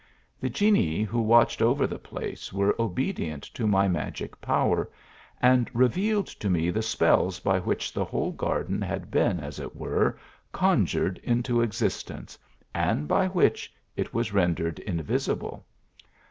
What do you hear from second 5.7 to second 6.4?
reveal ed